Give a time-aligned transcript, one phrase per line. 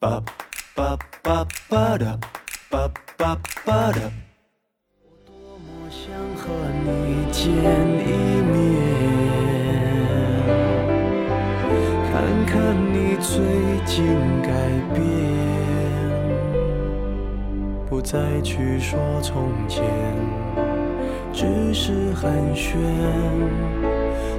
[0.00, 0.22] ba
[0.76, 2.16] ba ba ba da.
[2.70, 4.10] Ba ba ba da.
[5.26, 6.46] 多么想和
[6.84, 8.08] 你见一
[8.46, 8.54] 面，
[12.06, 12.14] 看
[12.46, 12.54] 看
[12.94, 13.34] 你最
[13.84, 14.48] 近改
[14.94, 15.02] 变，
[17.88, 19.82] 不再去说从前，
[21.32, 22.76] 只是寒暄，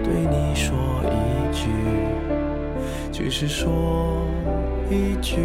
[0.06, 0.72] 对你说
[1.04, 1.14] 一
[1.54, 1.68] 句，
[3.12, 4.26] 只是说
[4.92, 5.36] 一句，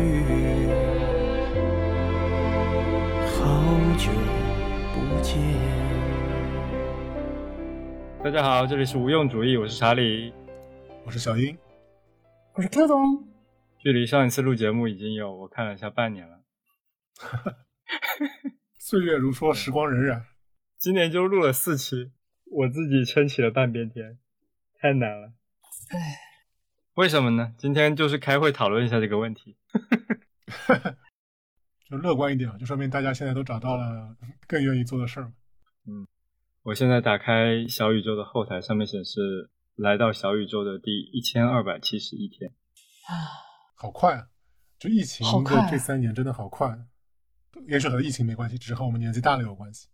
[3.27, 4.11] 好久
[4.95, 5.37] 不见。
[8.25, 10.33] 大家好，这里是无用主义，我是查理。
[11.05, 11.59] 我是小英，
[12.55, 13.29] 我是 Q 总，
[13.77, 16.41] 距离上一次录节目已经有我看了一下半年了，
[18.81, 20.23] 岁月如梭，时光荏苒。
[20.79, 22.13] 今年就录了四期，
[22.51, 24.19] 我自己撑起了半边天，
[24.81, 25.35] 太难了。
[25.91, 25.99] 唉，
[26.95, 27.53] 为什么呢？
[27.59, 29.57] 今天就是开会讨论一下这个问题。
[31.91, 35.33] 就乐观一点啊，就说明大家现在都找到了更愿意做的事儿。
[35.87, 36.07] 嗯
[36.63, 42.53] 我现在打开小宇宙的后台，上面显示来到小宇宙的第一千二百七十一天。
[43.07, 43.13] 啊
[43.77, 44.29] 好快啊！
[44.79, 46.79] 就疫情的这三年真的好快，
[47.67, 49.89] 也许和疫情没关系，只是和我们年纪大了有关系。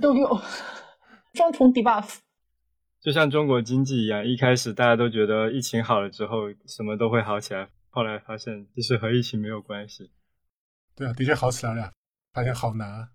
[0.00, 0.40] 都有
[1.34, 2.18] 双重 debuff。
[3.02, 10.12] 就像中国经济一样，一开始大家都觉得疫情好了之后什么都会好起来，后来发现其实和疫情没有关系。
[10.94, 11.92] 对啊，的确好起来了，
[12.32, 13.08] 发现好难啊。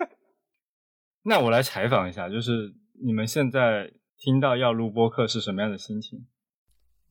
[1.24, 6.26] 那我来采访一下，就是你们现在听到要录播客是什么样的心情？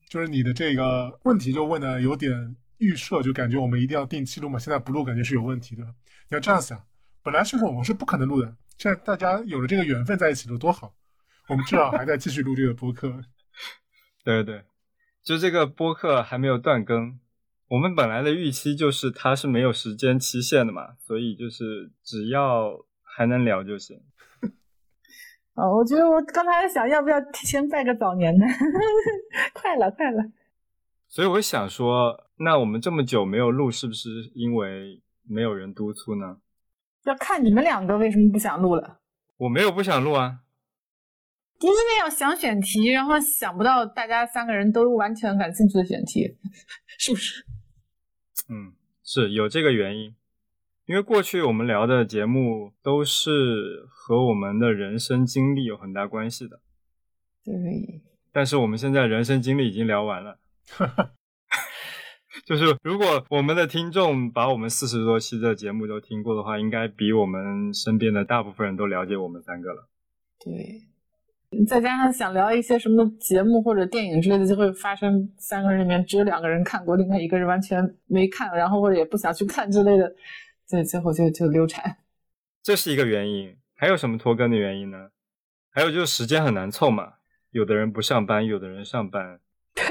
[0.08, 5.82] 就是你的这个问题就问的有点预设，就感觉我们一定要定期录嘛，现在不录感觉是有问题的。
[5.82, 6.80] 你要这样想，
[7.20, 10.94] 本来是我们是不可能录的，现在大家有了这个缘分在一起录，多好！
[11.48, 13.08] 我们至少还在继续录这个播客。
[14.24, 14.64] 对对对，
[15.22, 17.18] 就这个播客还没有断更，
[17.68, 24.02] 我们本来的预期就是它是没有时间期限的嘛，所以就是只要还能聊就行。
[25.54, 28.44] 啊，我觉得我刚才还想要不要提前拜个早年呢？
[29.54, 30.22] 快了，快了。
[31.08, 36.38] 所以我想说，那我们这么久没有录，是不是因为没有人督促呢？
[37.04, 38.98] 要看你们两个为什么不想录了。
[39.36, 40.40] 我没有不想录啊，
[41.60, 46.36] 因为要想选题，然后想不到大家三个人都完全感兴趣的选题，
[46.98, 47.44] 是不是？
[48.48, 50.14] 嗯，是有这个原因，
[50.84, 56.60] 因为过去我们聊的节目都是和我们的人生经历有很大关系的，
[57.42, 58.02] 对，
[58.32, 60.38] 但是我们现在人生经历已经聊完了。
[62.44, 69.88] 就是如果我们的听众把我们四十多期的节目都听过的话，应该比我们身边的大部分人都了解我们三个了。
[70.38, 70.86] 对。
[71.64, 80.12] 再加上想聊一些什么节目或者电影之类的，就会发生三个人里面只有两个人看过，另外一个人完全没看，然后或者也不想去看之类的，
[80.68, 81.98] 对，最后就就流产。
[82.62, 85.10] 这是一个原因，还有什么拖更的原因呢？
[85.70, 87.14] 还有就是时间很难凑嘛，
[87.50, 89.38] 有的人不上班，有的人上班。
[89.74, 89.84] 对，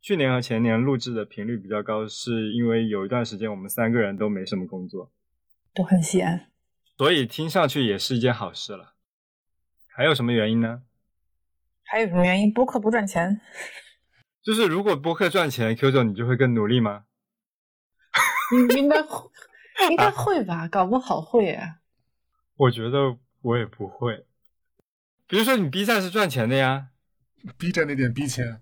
[0.00, 5.12] 去年和前年录制的频率比较高，是因为有一段时间我们三个人都没什么工作，
[5.74, 6.48] 都很闲。
[6.96, 8.95] 所以听上去也是一件好事了。
[9.96, 10.82] 还有什么原因呢？
[11.84, 12.52] 还有什么原因？
[12.52, 13.40] 播客不赚钱？
[14.44, 17.04] 就是如果播客赚钱，Q 总你就会更努力吗？
[18.52, 19.30] 应应该会，
[19.90, 20.68] 应该会吧？
[20.68, 21.76] 搞不好会啊。
[22.58, 24.26] 我觉得我也不会。
[25.26, 26.88] 比如说你 B 站是赚钱的呀
[27.58, 28.60] ，B 站那点逼钱，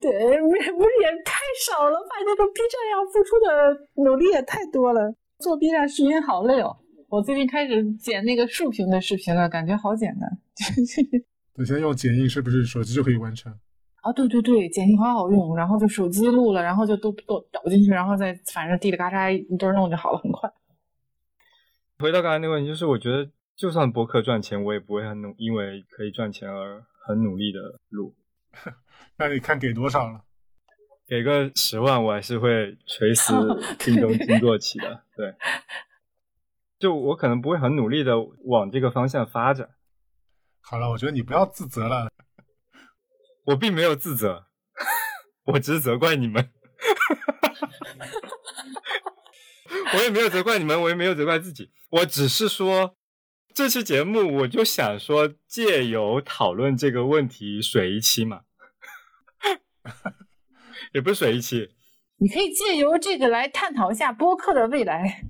[0.00, 2.16] 对，不是不是也太少了吧？
[2.26, 5.14] 那个 B 站要付出的努力也太多了。
[5.38, 6.76] 做 B 站视频好累哦。
[7.08, 10.30] 我最近开始剪那个竖屏的视频了，感觉好简单。
[11.54, 13.50] 对，现在用剪映是不是手机就可以完成？
[14.02, 20.50] 啊，对对对，剪映好好用，然后就手机录了，然后就都都导进去，然后再反正滴里嘎嚓一堆儿弄就好了，很快。
[21.98, 27.58] 回到刚才那个问题，就是我觉得就算博客赚钱，我也不会很努，因为可以赚钱而很努力的
[27.88, 28.14] 录。
[29.16, 30.24] 那你看给多少了？
[31.08, 33.32] 给个十万，我还是会垂死
[33.80, 35.04] 听中听坐起的。
[35.16, 35.34] 对，
[36.78, 38.14] 就我可能不会很努力的
[38.44, 39.70] 往这个方向发展，
[40.60, 42.08] 好了，我觉得你不要自责了。
[43.46, 44.46] 我并没有自责，
[45.44, 46.52] 我只是责怪你们。
[49.94, 52.96] 我也没有责怪你们，我也没有责怪自己，我只是说
[53.54, 58.42] 这期节目我就想说借由讨论这个问题水一期嘛，
[60.92, 61.74] 也不是水一期，
[62.18, 65.24] 你可以借由这个来探讨一下播客的未来。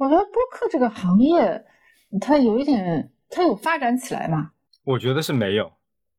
[0.00, 1.62] 我觉得播客这个行业，
[2.22, 4.52] 它有一点，它有发展起来吗？
[4.82, 5.70] 我觉得是没有。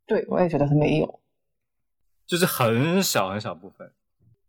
[0.06, 1.20] 对，我也觉得它没有。
[2.28, 3.92] 就是很小很小部分。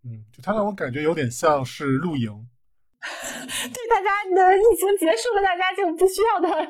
[0.04, 2.46] 嗯，就它让我感觉有点像是露营。
[3.00, 6.68] 对大家的疫情结束了，大家就不需要它了。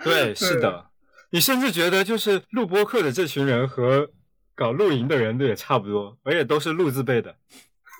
[0.02, 0.86] 对，是的，
[1.28, 4.10] 你甚至觉得就是录播客的这群人和
[4.54, 7.36] 搞露营的人都也差不多，而且都是露字辈的，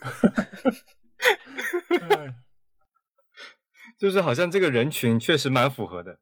[2.01, 2.35] 哎
[4.01, 6.19] 就是好像这个人群确实蛮符合的。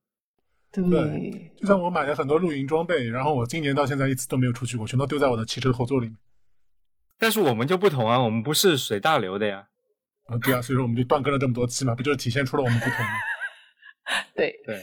[0.72, 6.16] 对，就像我买了很多露营装备，然后我今年到现在一次都没有出去过，全都丢在我的汽车后座里面。
[7.18, 9.68] 但是我们就不同啊，我们不是水大流的呀。
[10.24, 13.12] 啊，对啊，所以说我们就断更了这么多期嘛，不就是体现出了我们不同吗？
[14.34, 14.82] 对，对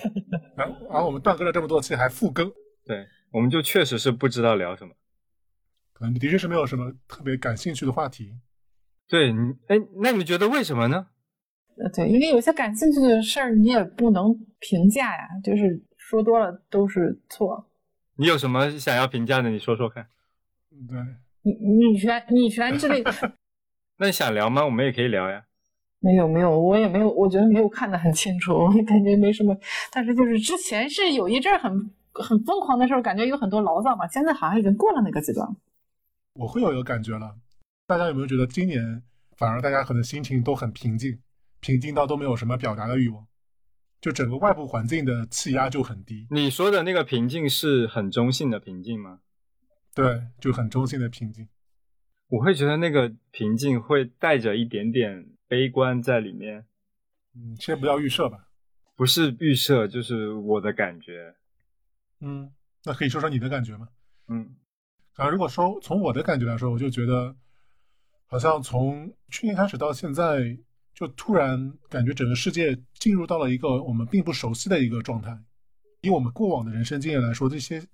[0.55, 2.49] 然后，然后我们断更了这么多期还复更，
[2.85, 4.93] 对，我们就确实是不知道聊什么。
[5.91, 8.33] 可能的确是没有什么特别感兴趣的话题。
[9.07, 11.07] 对，你哎，那你觉得为什么呢？
[11.77, 17.65] 呃对，因为有些感兴趣的事儿你也不能评价呀，就是说多了都是错。
[18.15, 19.49] 你有什么想要评价的？
[19.49, 20.07] 你说说看。
[20.71, 20.97] 嗯对，
[21.43, 23.11] 女女权、女权之类的，
[23.97, 24.63] 那你想聊吗？
[24.65, 25.43] 我们也可以聊呀。
[25.99, 29.57] 没有没有，我也没有，我觉得没有看得很清楚，我感觉没什么。
[29.91, 31.71] 但是就是之前是有一阵儿很
[32.13, 35.55] 很疯狂的时候，感觉有很多牢骚嘛，现在好像已经过了那个阶段了。
[36.33, 37.35] 我会有一个感觉了。
[37.87, 39.01] 大家有没有觉得今年
[39.37, 41.17] 反而大家可能心情都很平静，
[41.65, 43.25] 平静到都没有什么表达的欲望，
[43.99, 49.21] 就整个外部环境的气压就很低，你说的那个平静是很中性的平静吗？
[49.95, 51.47] 对，就很中性的平静。
[52.27, 56.67] 我会觉得那个平静会带着一点点悲观在里面，
[57.33, 58.47] 嗯，先不要预设吧。
[58.95, 61.33] 不是预设，就是我的感觉。
[62.19, 62.51] 嗯，
[62.83, 63.89] 那可以说说你的感觉吗？
[64.27, 64.55] 嗯
[65.15, 67.35] 啊，如果说从我的感觉来说，我就觉得，
[68.27, 70.55] 好像从去年开始到现在，
[70.95, 75.37] 就突然感觉整个世界进入到了一个我们并不熟悉的一个状态。
[76.01, 77.85] 以我们过往的人生经验来说，这些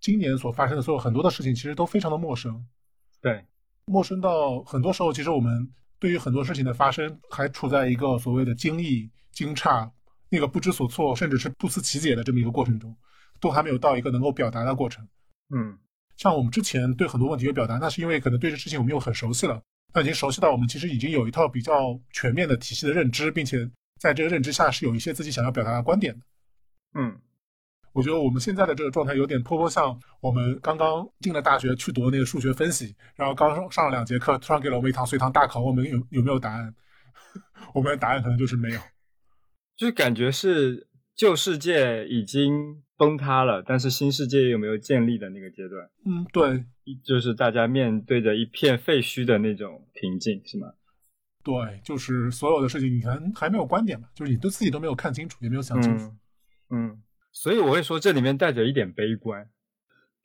[0.00, 2.66] 今年所发生的所有很多的事情，其实都非常的陌生，
[3.22, 3.44] 对，
[3.84, 9.88] 陌生到很多时候，其实我们对于很多事情的发生，还处在一个所谓的惊异、惊诧、
[10.28, 12.96] 那个不知所措，甚至是不思其解的这么一个过程中，
[13.40, 15.06] 都还没有到一个能够表达的过程。
[15.54, 15.78] 嗯
[16.16, 26.24] 像我们之前对很多问题有表达，那是因为可能对这事情我们又很熟悉了，那已经熟悉到我们其实已经有一套比较全面的体系的认知，并且在这个认知下是有一些自己想要表达的观点的。
[26.94, 27.20] 嗯
[27.92, 36.72] 我觉得我们现在的这个状态有点颇颇像我们刚刚进了大学去读那个数学分析，然后刚上了两节课，突然给了我们一堂随堂大考，我们有有没有答案？
[37.74, 38.80] 我们的答案可能就是没有。
[39.76, 46.62] 就感觉是旧世界已经崩塌了，但是新世界有没有建立的那个阶段，嗯，对
[47.02, 50.70] 就是大家面对着一片废墟的那种平静，是吗？
[51.42, 56.12] 对，就是所有的事情你还还没有观点嘛，就是你都自己都没有看清楚，也没有想清楚。
[56.68, 57.02] 嗯嗯，
[57.32, 59.48] 所以我会说这里面带着一点悲观，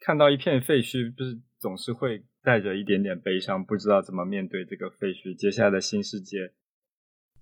[0.02, 6.52] 看到一片废墟，不是总是会带着一点点悲伤，不知道怎么面对这个废墟，接下来的新世界。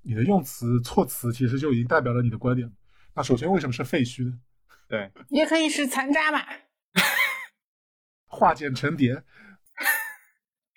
[0.03, 2.71] 你的用词措辞其实就已经代表了你的观点。
[3.15, 4.39] 那首先为什么是废墟呢？
[4.87, 6.39] 对，也可以是残渣嘛。
[8.27, 9.23] 化茧成蝶，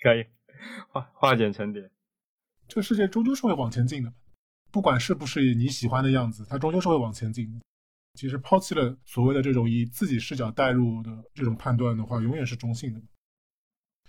[0.03, 0.26] 可以
[0.88, 1.91] 化化茧成蝶。
[2.69, 4.12] 这个世界终究是会往前进的，
[4.70, 7.61] 不管是不是你喜欢的样子，它终究是会往前进的。
[8.14, 13.00] 其实抛弃了所谓的这种以自己视角带入的这种判断的话，永远是中性的。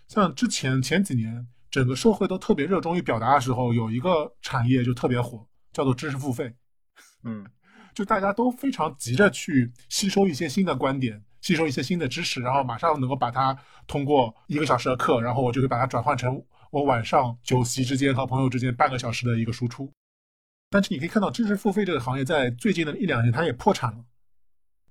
[0.08, 6.56] 像之前前几年，整个社会都特别热衷于表达的时候，有一个产业就特别火，叫做知识付费。
[7.24, 7.46] 嗯
[7.98, 16.39] 就大家都非常急着去吸收一些新的观点，吸收一些新的知识，然后马上能够把它通过一个小时的课，然后我就会把它转换成
[16.70, 19.92] 我晚上酒席之间和朋友之间半个小时的一个输出。
[20.70, 24.06] 但是你可以看到，知识付费这个行业在最近的一两年，它也破产了。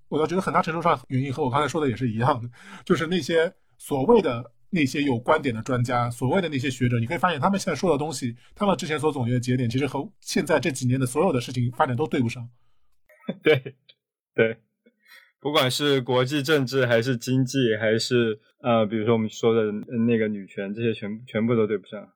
[0.09, 2.51] 我倒觉得很大程度上原因和我刚才说的也是一样的，
[2.85, 12.49] 就是那些所谓的那些有观点的专家，所谓的那些学者，你可以发现他们现在说的东西，他们之前所总结的节点，其实和现在这几年的所有的事情发展都对不上。
[13.43, 13.75] 对
[14.35, 14.57] 对，
[15.41, 19.73] 不管是国际政治还是经济，还是呃，比如说我们说的
[20.07, 22.13] 那个女权，这些全全部都对不上。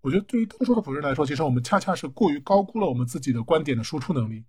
[0.00, 4.44] 我觉得对于多数的普通人来说，其实我们恰恰是过于高估了我们自己的观点的输出能力。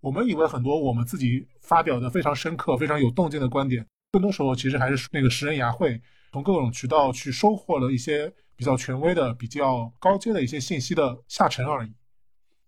[0.00, 6.00] 我们以为很多我们自己发表的非常深刻、非常有洞见的观点，更多时候其实还是那个食人牙慧，
[6.32, 11.92] 从各种渠道去收获了一些比较权威的、比较高阶的一些信息的下沉而已。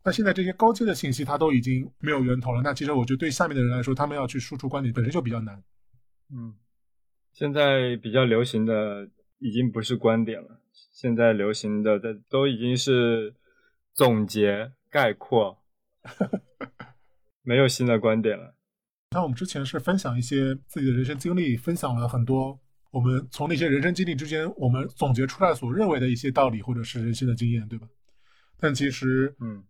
[0.05, 5.63] 那现在这些高阶的信息它都已经没有源头了，那其实我觉得对下面的人来说，他们要去输出观点本身就比较难。
[6.31, 6.55] 嗯，
[7.33, 9.09] 现在比较流行的
[9.39, 10.61] 已经不是观点了，
[10.93, 13.35] 现在流行的在都已经是
[13.95, 15.59] 总结概括，
[17.43, 18.55] 没有新的观点了。
[19.13, 22.59] 那我们之前是分享一些自己的人生经历，分享了很多
[22.91, 27.89] 我们从那些人生经历之间，我们总结出来所认为的一些道理或者是人生的经验，对吧？
[28.59, 29.65] 但其实，嗯，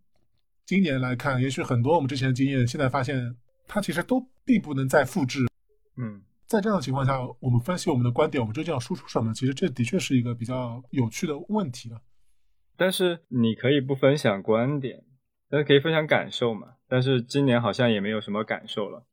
[0.67, 3.37] 今年来看，也许很多我们之前的经验，现在发现
[3.69, 5.47] 它其实都并不能再复制。
[5.97, 9.35] 嗯，在这样的情况下，我们分析我们的观点，我们究竟要输出什么？
[9.35, 12.01] 其实这的确是一个比较有趣的问题了。
[12.77, 15.05] 但是你可以不分享观点，
[15.51, 16.69] 但是可以分享感受嘛。
[16.89, 19.05] 但是今年好像也没有什么感受了。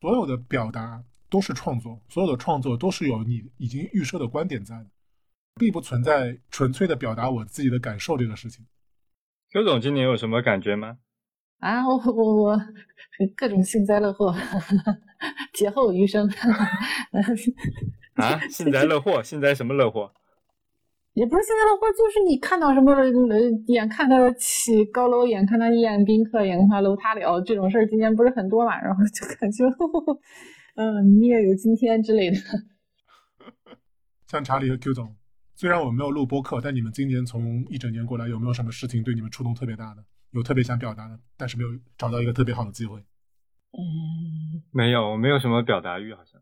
[0.00, 4.86] 所有的表达都是创作，所有的创作都是有你已经预设的观点在的，
[5.56, 8.64] 并不存在纯粹的表达我自己的感受这个事情。
[9.56, 10.98] Q 总今年有什么感觉吗？
[11.60, 12.60] 啊，我我我
[13.34, 14.34] 各种幸灾乐祸，
[15.54, 16.28] 劫后余生。
[18.16, 20.12] 啊，幸灾乐祸，幸灾什么乐祸？
[21.14, 29.64] 也不是幸灾乐祸，就是你看到什么，呃眼看他起高楼，眼看他一眼宾客，眼看他楼塌了，这种事儿今年不是很多嘛，然后就感觉，
[30.76, 32.36] 嗯，你也有今天之类的。
[34.28, 35.16] 像查理和 Q 总，
[35.56, 40.04] 虽然我们没有录播客，但你们今年从一整年过来，有没有什么事情对你们触动特别大的？
[40.32, 43.00] 有特别想表达的，但是没有找到一个特别好的机会，
[43.72, 46.38] 嗯，没有，没有什么表达欲，好像。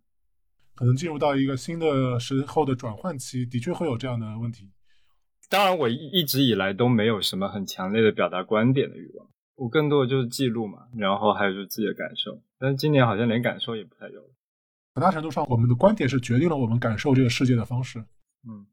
[0.75, 4.73] 可能进入到一个新的时候的转换期，的确会有这样的问题。
[5.49, 12.43] 当然，我一一直以来都没有什么很强烈的表达观点的欲望，我更多的就是记录嘛，然后还有就是自己的感受。
[12.59, 14.31] 但是今年好像连感受也不太有了。
[14.97, 18.01] 很大程度上，我们的观点是决定了我们感受这个世界的方式。
[18.49, 18.67] 嗯，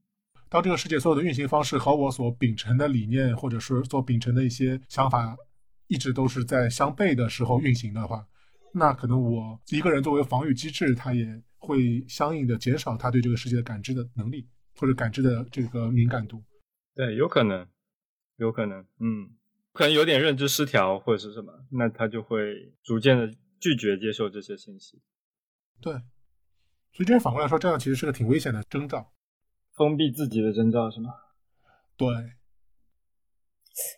[0.51, 5.33] 当这个世界所有的运行方式和我所秉承的理念，或者是所秉承的一些想法，
[5.87, 8.27] 一直都是在相悖的时候运行的话，
[8.73, 16.43] 那可能我一个人作为防御机制，他也会相应的减少他对这个世界的感知的能力，或者感知的这个敏感度。
[16.93, 17.65] 对，有可能，
[18.35, 19.29] 有可能，嗯，
[19.71, 25.01] 可能有点认知失调或者是什么，那他就会逐渐的拒绝接受这些信息，
[25.79, 25.93] 对，
[26.91, 29.13] 所以这反过来说，这样其实是个挺危险的征兆。
[29.81, 31.09] 封闭自己的征兆是吗？
[31.97, 32.07] 对，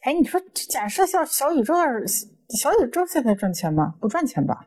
[0.04, 1.74] 哎，你说假设像小宇宙，
[2.58, 3.96] 小宇宙现在赚钱吗？
[4.00, 4.66] 不赚钱吧？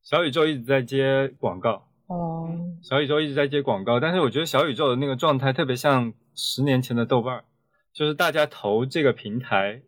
[0.00, 2.48] 小宇宙一直在接广告，哦，
[2.84, 7.44] 小宇宙一直在接广告，但是我觉得小宇宙的那个状态特别像十年前的豆瓣儿，
[7.92, 9.82] 就是大家投这个平台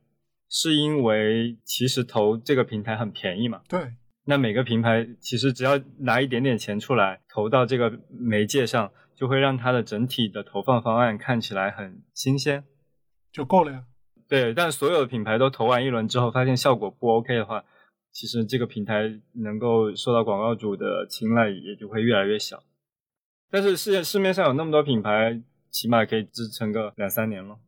[0.49, 3.93] 是因为其实投这个平台很便宜嘛，对，
[4.25, 12.65] 那每个平台其实只要拿一点点钱出来投到这个媒介上，就会让它的整体的投放方案看起来很新鲜。
[13.31, 13.85] 就够了呀。
[14.27, 17.63] 对，但所有的品牌都投完一轮之后，发现效果不 OK 的话，
[18.13, 22.63] 其实这个平台能够受到广告主的青睐也就会越来越小。
[23.51, 27.59] 但是市市面上有那么多品牌，起码可以支撑个两三年了。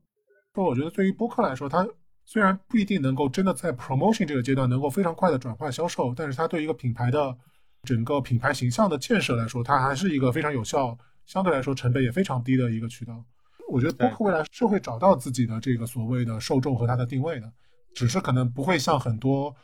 [0.54, 1.86] 不，我觉得对于播客来说，它
[2.24, 7.36] 虽然不一定能够真的在 promotion 这个阶段能够非常快的转化销售，但是它对一个品牌的
[7.82, 13.24] 整个品牌形象的建设来说，它还是一个非常有效，相对来说成本也非常低的一个渠道。
[13.68, 17.50] 我觉得播客未来是会找到自己的这个所谓的受众和它的定位的，
[17.94, 19.54] 只是可能不会像很多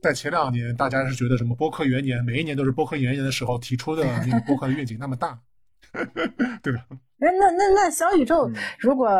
[0.00, 5.36] 在前两年大家是觉得什么播客元年，每一年都是播客元年的时候提出的那个播客的愿景那么大，
[6.62, 6.86] 对吧？
[7.20, 9.10] 那那那那小宇宙嗯如果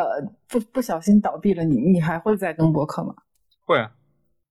[0.47, 3.13] 不不小心倒闭了，你你还会再更播客吗？
[3.65, 3.91] 会啊，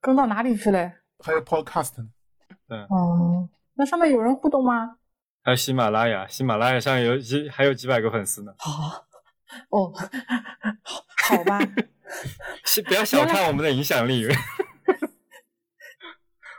[0.02, 0.92] 更到哪里去嘞？
[1.24, 4.97] 还有 podcast 呢，哦，那上面有人互动吗？
[5.48, 8.52] 还有喜马拉雅，喜马拉雅上有几还有几百个粉丝呢。
[8.58, 9.06] 好，
[9.70, 11.58] 哦，好好吧，
[12.84, 14.28] 不要小看我们的影响力，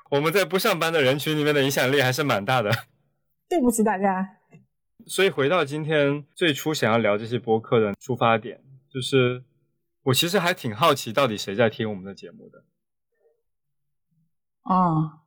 [0.10, 2.72] 我们在不上班的人群里面的影响力还是蛮大的。
[3.48, 4.38] 对不起大家。
[5.06, 9.44] 所以回到今天最初想要聊这些播客的出发点，就是
[10.02, 12.64] 我其实还挺好奇，到底谁在听我们的节目的。
[14.64, 15.22] 啊、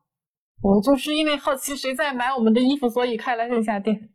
[0.62, 4.10] 我就是因为好奇谁在买我们的衣服，所以开了线下店。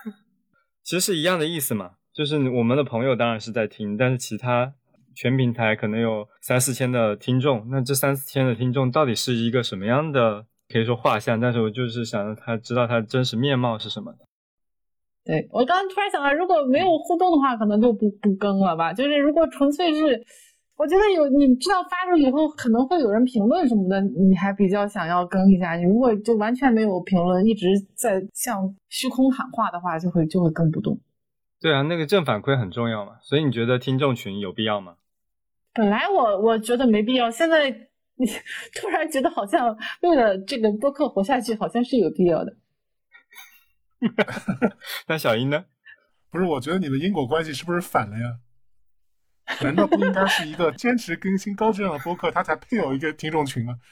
[0.82, 4.72] 其实是一样的意思嘛，就是我们的朋友当然是在听，但是其他
[5.14, 14.14] 全平台可能有三四千的听众，那这三四千的听众到底是一个什么样的，可以说画像，但是我就是想让他知道他真实面貌是什么。
[15.24, 18.92] 对我刚刚突然想到，如果没有互动的话，可能就不不更了吧。
[18.92, 20.24] 就是如果纯粹是，
[20.76, 25.74] 我觉得有你知道发出以后可能会有人评论什么的，你还比较想要更一下。
[25.74, 31.00] 你如果就完全没有评论，一直在向虚空喊话的话，就会就会更不动。
[31.60, 34.96] 对啊，那个正反馈很重要嘛，所以你觉得听众群有必要吗？
[35.72, 38.26] 本来我我觉得没必要，现在你
[38.74, 42.54] 突然觉得好像为了这个播客活下去，好像是有必要的。
[45.08, 45.64] 那小英呢？
[46.30, 48.38] 不是，我觉得你的因果关系是不是反了呀？
[49.60, 53.74] 难道不应该是一个坚持更新高质量的播客，它才配有一个听众群吗？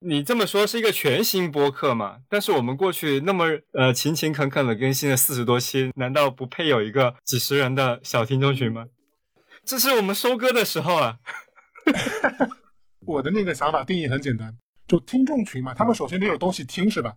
[0.00, 2.18] 你这么说是一个全新播客嘛？
[2.28, 8.86] 但是我们过去那么呃勤勤恳恳的更新了四十多期，难道不配有一个几十人的小听众群吗？
[9.64, 11.18] 这是我们收割的时候啊！
[13.06, 14.54] 我的那个想法定义很简单，
[14.86, 17.16] 就听众群嘛，他们首先得有东西听，是吧？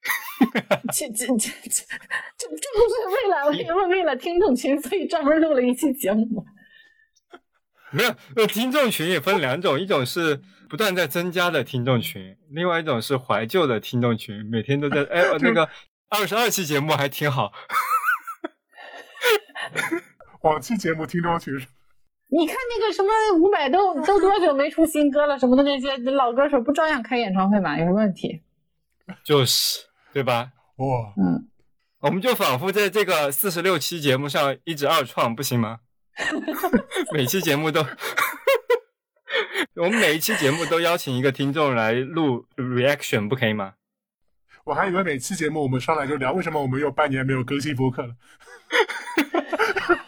[0.92, 6.42] 这这这这这这不是为了为了为了听众群，所以专门录了一期节目吗？
[7.90, 15.68] 没有，那，听众群也分两种，一种是不断在增加的听众群，另外一种是怀旧的听众群，每天都在哎 那个
[16.08, 17.52] 二十二期节目还挺好。
[20.42, 21.66] 往期节目听众群是
[22.28, 27.76] 你看那个什么伍佰都都多久没出新歌了什么的那些老歌手不照样开演唱会吗？
[27.78, 28.40] 有什么问题？
[29.24, 30.52] 就是对吧？
[30.76, 31.48] 哇，嗯，
[32.00, 35.80] 我们就仿佛在这个四十六期节目上一直二创，不行吗？
[37.12, 37.84] 每期节目都，
[39.76, 43.74] 我们每一期节目都邀请一个听众来录 reaction，不可以吗？
[44.64, 48.14] 我还以为每期节目我们上来就聊为什么我们有半年没有更新播客了。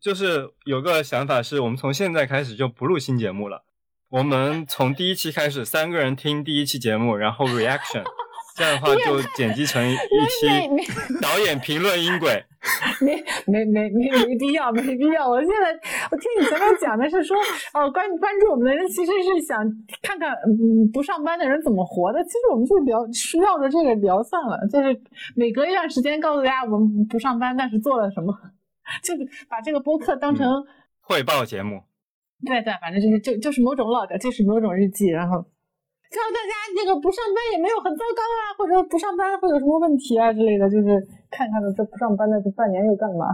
[0.00, 3.64] 就是有个想法是，我们从现在开始就不录新节目了。
[4.14, 8.04] 我们从第一期开始，三个人听第一期节目，然后 reaction，
[8.54, 10.46] 这样的话就剪辑成一期
[11.20, 12.44] 导演评论音轨。
[13.02, 13.16] 没
[13.48, 15.28] 没没没没必要，没必要。
[15.28, 15.72] 我现在
[16.12, 17.36] 我听你前面讲的是说，
[17.72, 19.58] 哦，关关注我们的人其实是想
[20.00, 22.22] 看看嗯不上班的人怎么活的。
[22.22, 23.00] 其实我们就聊
[23.42, 24.96] 绕着这个聊算了，就是
[25.34, 28.32] 每隔一段时间告诉大家我们不上班，但是做了什么，
[29.02, 30.64] 就是把这个播客当成、嗯
[31.00, 31.82] 汇报节目。
[32.42, 40.86] 对对，反正就是就就是某种 log，就是某种日记，然后告诉大家那个不上班也没有很糟糕啊，或者说不上班会有什么问题啊之类的，就是
[41.30, 43.26] 看看这不上班的这半年又干嘛。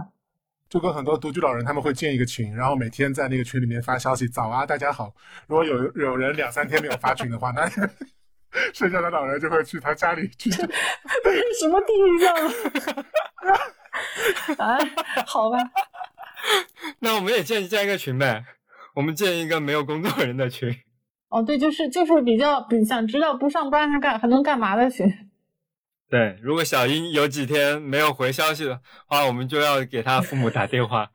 [0.69, 5.13] 就跟很多独居老人，他们会建一个群，然后每天在那个群里面发消息：“早啊，大家好。”
[5.45, 7.69] 如果有有人两三天没有发群的话，那
[8.73, 10.49] 剩下的老人就会去他家里去。
[10.49, 12.33] 不是什么地域上
[14.55, 14.77] 的啊？
[15.27, 15.57] 好吧，
[16.99, 18.45] 那我们也建建一个群呗，
[18.95, 20.75] 我们建一个没有工作人的群。
[21.29, 25.07] 哦，对，就是就是比较比想知道不上班还干还能干嘛的群。
[26.09, 31.09] 对，如果小英有几天没有回消息的话，我们就要给他父母打电话，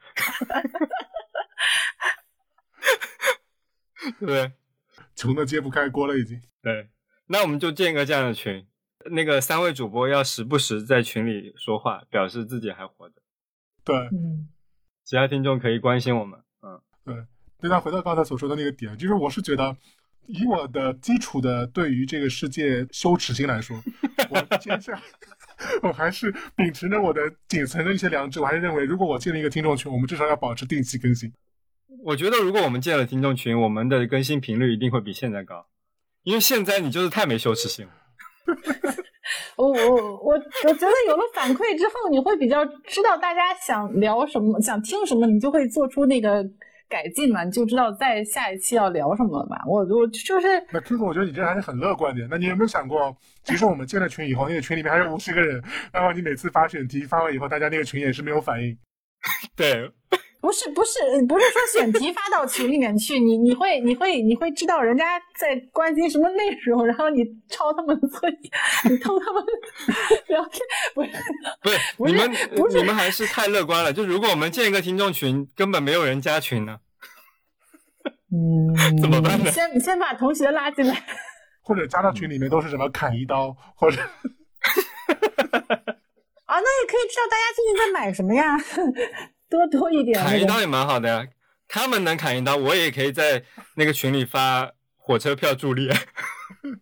[4.19, 4.53] 对？
[5.15, 6.41] 穷的揭不开锅了，已经。
[6.62, 6.89] 对，
[7.27, 8.67] 那我们就建一个这样的群，
[9.11, 13.17] 那个三位主播要时不时在群里说话，表示自己还活着，
[13.85, 14.49] 对嗯，
[15.05, 16.41] 其他听众可以关心我们。
[16.62, 17.15] 嗯，对，
[17.67, 17.71] 对。
[17.71, 19.77] 那回到刚才所说的那个点，就是我是觉得，
[20.27, 23.77] 以我的基础的对于这个世界羞耻心来说，
[24.31, 25.01] 我接下
[25.83, 31.33] 我还是秉持着我的仅存的一些良知，我还是认为，如果我建立一个听众群，我们至少要保持定期更新。
[32.05, 35.67] 我觉得如果我们建了听众群，我们的更新频率一定会比现在高，
[36.23, 37.93] 因为现在你就是太没羞耻心了。
[39.57, 46.45] 我我我我觉得有了反馈之后，你会比较知道大家想聊什么，想听什么，你就会做出那个
[46.88, 49.62] 改进嘛，你就知道在下一期要聊什么了吧。
[49.66, 52.27] 我我就是那 Q 我觉得你这还是很乐观的。
[52.31, 58.77] 那你有没有想过，其实我们建了群以后，那个群里面还有五十个人，然后你每次发选题发完以后，大家那个群也是没有反应。
[59.57, 59.90] 对，
[60.47, 68.37] 不是不是不是说选题发到群里面去，你你会你会你会知道人家在关心什么内容，然后你抄他们作业，
[68.89, 69.45] 你偷他们，
[70.29, 70.61] 聊天
[70.95, 71.11] 不是
[71.61, 73.93] 不是不是你们不是你们还是太乐观了。
[73.93, 76.79] 就如果我们建一个听众群，根本没有人加群呢，
[78.31, 79.51] 嗯怎么办呢？
[79.51, 81.03] 先先把同学拉进来，
[81.61, 84.07] 或者加到群里面都是什么砍一刀，或者啊，
[86.61, 88.57] 那也可以知道大家最近在买什么呀，
[89.49, 91.27] 多多一点、砍一刀也蛮好的呀。
[91.69, 93.43] 他们能砍一刀，我也可以在
[93.75, 95.89] 那个群里发火车票助力。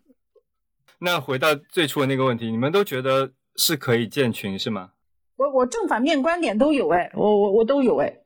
[0.99, 4.91] 那回到最初的那个问题，你们都觉得是可以建群是吗？
[5.37, 8.21] 我我正反面观点都有哎，我我我都有哎。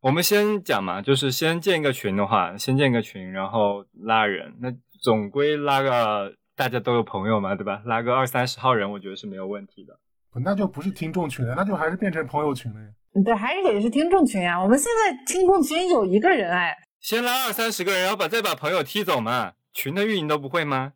[0.00, 7.82] 我们先讲嘛，就是先建一个群的话，先建个群，然后拉人，那总归拉个大家都有朋友嘛，对吧？
[7.84, 9.98] 拉个二三十号人，我觉得是没有问题的。
[10.44, 12.88] 那就不是听众群了，那就还是变成朋友群了呀。
[13.24, 14.62] 对，还是得是听众群啊。
[14.62, 19.52] 我们现在听众群有一个人哎，先拉二三十个人，然后把再把朋友踢走嘛。
[19.74, 20.92] 群的运营都不会吗？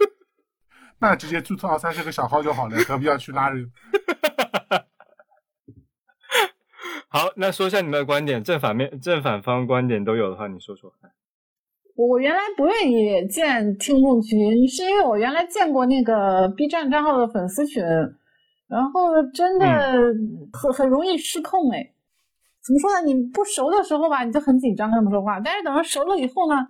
[1.00, 3.70] 那直接注册二三十个小号就好了，何必要去拉人？
[7.08, 11.10] 好，那说一下你们的观点，正反面、正反方观点都有的话，你说说看。
[11.94, 17.82] 我我原来不愿意建听众群，是因为我原来建过那个 B 站账号的粉丝群，
[18.74, 19.66] 然后真的
[20.52, 21.92] 很、很容易失控哎。
[22.60, 23.02] 怎么说呢？
[23.06, 26.66] 你不熟的时候吧，你就很紧张跟他们说话，但是等到熟了以后呢，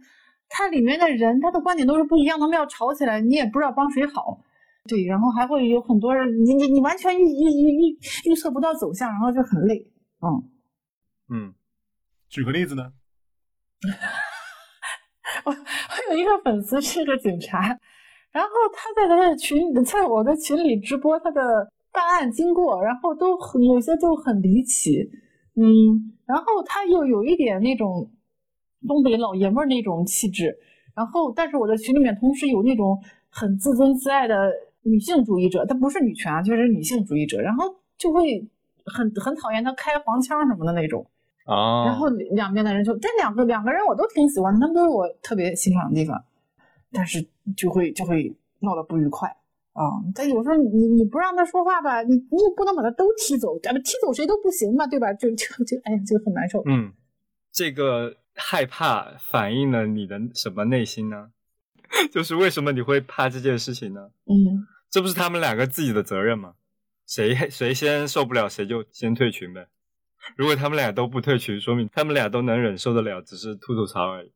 [0.49, 4.39] 他里面的人他的观点都是不一样，他们要吵起来，你也不知道帮谁好。
[4.87, 7.99] 对，然后还会有很多人，你你你完全预预预预
[8.31, 9.91] 预测不到走向，然后就很累。
[10.21, 10.45] 嗯，
[11.33, 11.55] 嗯，
[12.29, 12.93] 举个例子呢？
[15.45, 17.61] 我我有一个粉丝是个警察，
[18.31, 25.09] 然后他在他的群，在我的群里直播他的办案经过，然后都很有些就很离奇，
[25.55, 25.65] 嗯，
[26.27, 28.11] 然后他又有一点那种
[28.89, 30.59] 东北老爷们儿那种气质，
[30.97, 34.53] 然后但是我的群里面同时有那种很自尊自爱的
[34.83, 37.65] 女性主义者，他不是女权啊，就是女性主义者，然后
[37.97, 38.45] 就会
[38.85, 41.07] 很很讨厌他开黄腔什么的那种。
[41.47, 46.25] 啊，然后两边的人就这两个两个人我都挺喜欢的，他们都是我特别欣赏的地方，
[46.91, 49.29] 但是就会就会闹得不愉快
[49.75, 50.01] 啊。
[50.15, 55.13] 但有时候你你不让他说话吧，你你也不能把他都踢走，咱们踢走谁都不行嘛，对吧？
[55.13, 56.63] 就就就哎呀，就很难受。
[56.67, 56.93] 嗯，
[57.53, 61.29] 这个害怕反映了你的什么内心呢？
[62.11, 64.09] 就是为什么你会怕这件事情呢？
[64.27, 66.55] 嗯，这不是他们两个自己的责任吗？
[67.07, 69.69] 谁谁先受不了，谁就先退群呗。
[70.37, 74.33] 如果他们俩都不退群，说明他们俩都能忍受得了，只是吐吐槽而已。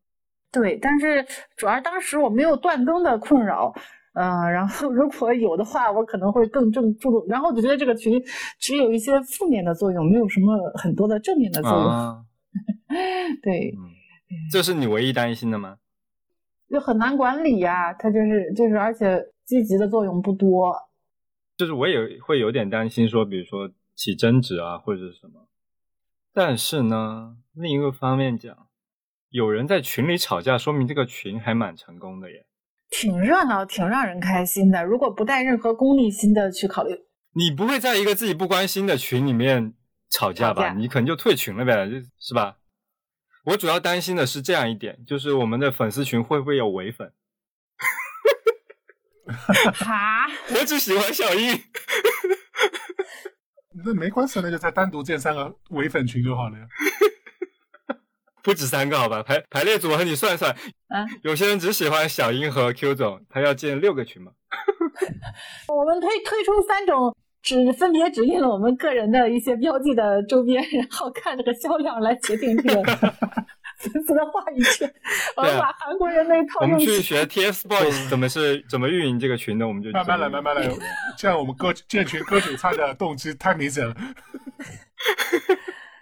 [0.52, 3.74] 对，但是主要当时我没有断更的困扰，
[4.18, 7.24] 嗯、然后如果有的话，我可能会更正注重。
[7.28, 8.20] 然后我就觉得这个群
[8.58, 11.80] 只有一些负面的作用，没有什么很多的正面的作用。
[11.80, 12.24] 啊，
[13.42, 13.86] 对，嗯，
[14.50, 15.78] 这是你唯一担心的吗？
[16.68, 20.74] 就很难管理呀、它就是就是，而且积极的作用不多。
[21.56, 25.46] 就是我也会有点担心，说比如说起争执啊，或者是什么。
[26.34, 28.66] 但是呢，另一个方面讲，
[29.30, 32.44] 有人在群里吵架，说明这个群还蛮成功的耶。
[32.90, 34.84] 挺热闹，挺让人开心的。
[34.84, 36.94] 如果不带任何功利心的去考虑，
[37.34, 39.74] 你不会在一个自己不关心的群里面
[40.10, 40.68] 吵架吧？
[40.68, 42.56] 架你可能就退群了呗，就是吧？
[43.44, 47.12] 我主要担心的是这样一点，就是我们的粉丝群会不会有伪粉？
[49.74, 50.26] 哈，
[50.58, 51.56] 我只喜欢小英。
[53.84, 56.66] 那没关系，那就再单独建三个伪粉群就好了呀。
[58.48, 59.22] 不止三个好吧？
[59.22, 60.50] 排排列组合你算算，
[60.88, 64.32] 啊，有些人只喜欢小英和 Q 总，他要建六个群嘛？
[65.68, 72.82] 我们推推出三种只分别指定了我们个人的一些标记的周边，然后看这个销量来决定这个
[73.80, 74.90] 粉丝的话语权。
[75.36, 76.78] 我们把韩国人那一套我们。
[76.78, 80.66] 去学 TFBOYS 怎么是怎么运营这个群的，我们就慢慢来，慢慢来，
[81.18, 83.94] 这样我们割建群割韭菜的动机太明显了。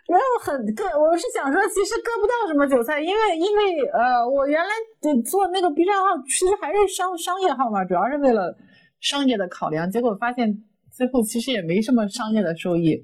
[0.07, 8.57] 然后很割，我是想说，其实割不到什么韭菜，因为因为呃，我原来得做那个 B 站号，其实还是商商业号嘛，主要是为了
[9.01, 12.95] 商业的考量，结果发现最后其实也没什么商业的收益，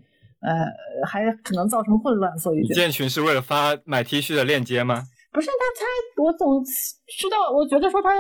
[0.41, 5.03] 呃，还可能造成混乱，所以建群是为了发买 T 恤的链接吗？
[5.33, 8.11] 不是他他，我总知道，我觉得说他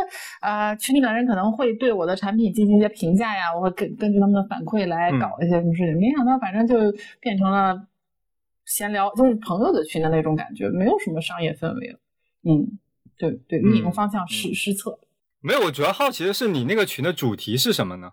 [0.40, 6.74] 呃群里的人可能会对我的产品进行一些评价呀，我会根根据他们的反馈来嗯搞一些什么事情，没想到反正就
[7.20, 7.76] 变成了
[8.64, 11.98] 闲聊，就是朋友的群的那种感觉，没有什么商业氛围了。
[12.44, 12.78] 嗯，
[13.16, 14.98] 对对，运营方向失、嗯失策。
[15.40, 18.12] 没有，我主要好奇的是你那个群的主题是什么呢？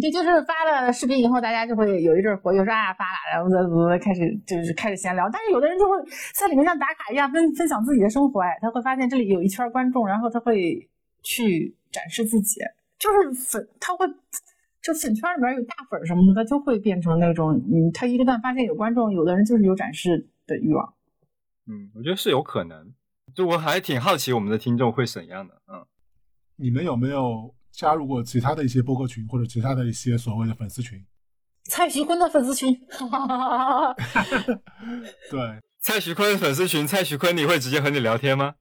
[0.00, 5.30] 这就是发了视频以后，大家就会有一阵儿活跃，说啊发了，然后再再开始就是开始闲聊。
[5.30, 5.96] 但是有的人就会
[6.34, 10.90] 在里面像打卡一样分分享自己的生活，哎，他会发现这里有一圈观众，然后他会
[11.22, 12.60] 去展示自己，
[12.98, 14.04] 就是粉，他会
[14.84, 20.92] 这粉圈里面有大粉什么的，他就会变成那种，嗯，他一旦发现有观众，有的人就是有展示的欲望。
[21.66, 22.92] 嗯，我觉得是有可能。
[23.34, 25.54] 就我还挺好奇我们的听众会怎样的。
[25.72, 25.82] 嗯，
[26.56, 31.02] 你们有没有加入过其他的一些播客群或者其他的一些所谓的粉丝群？
[31.64, 33.96] 蔡徐坤的粉丝群，哈哈哈哈哈，
[35.30, 38.56] 对，蔡徐坤粉丝群，蔡徐坤你会直接和你聊天吗？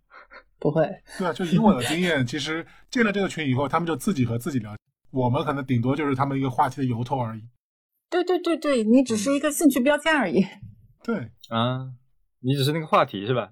[0.58, 4.74] 不会，对啊，就以我的经验，其实进了这个群以后，他们就自己和自己聊，
[5.14, 7.44] 我们可能顶多就是他们一个话题的由头而已。
[8.10, 10.44] 对对对对，你只是一个兴趣标签而已。
[11.04, 11.94] 对，啊，
[12.40, 13.52] 你只是那个话题是吧？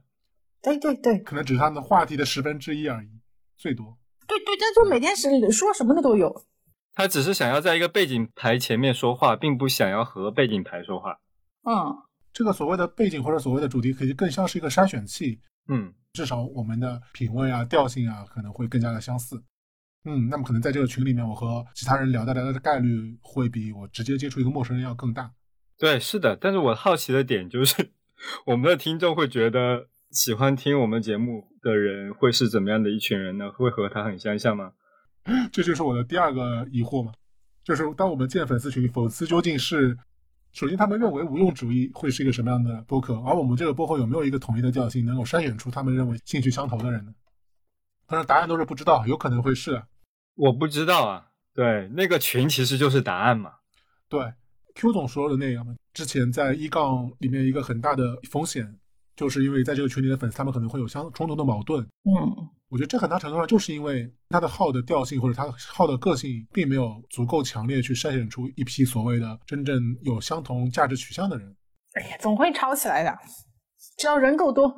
[0.63, 3.09] 对对对可能只是他们的话题的十分之一而已，
[3.57, 3.95] 最多。
[4.27, 6.45] 对对，但就每天是说什么的都有。
[6.93, 11.19] 他只是想要在一个背景牌前面说话，并不想要和背景牌说话。
[11.63, 11.95] 嗯，
[12.33, 19.41] 这个所谓的背景或者所谓的主题，可以更像是一个筛选器，嗯，至少我们的品味啊、调性啊，可能会更加的相似。
[20.03, 25.31] 嗯，那么可能在这个群里面，我和其他人聊得来的概率会比我直接接触一个陌生人要更大。
[25.77, 26.35] 对，是的。
[26.35, 27.91] 但是我好奇的点就是，
[28.47, 33.51] 我们的听众会觉得喜欢听我们节目的人会是怎么样的一群人呢？
[33.51, 34.71] 会和他很相像吗？
[35.53, 37.11] 这就是我的第二个疑惑嘛，
[37.63, 39.95] 就是当我们建粉丝群，粉丝究竟是，
[40.51, 47.13] 首先他们认为无用主义会是一个什么样的播客，而我们这个播客有没有一个统一的调性，能够筛选出他们认为兴趣相投的人呢？
[48.07, 49.79] 当然答案都是不知道，有可能会是。
[50.35, 51.27] 我不知道啊。
[51.53, 53.51] 对，那个群其实就是答案嘛。
[54.07, 54.21] 对
[54.75, 55.75] ，Q 总说的那样嘛。
[55.93, 58.65] 之前在一杠里面一个很大的风险，
[59.15, 61.81] 就是因为在这个群里的粉丝他们可能会有相冲突的矛盾。
[62.03, 71.53] 嗯，我觉得这很大程度上就是因为他的号的调性或者他号的个性并没有足够强烈去筛选出一批所谓的真正有相同价值取向的人。
[71.93, 73.13] 哎呀，总会吵起来的，
[73.97, 74.73] 只要人够多。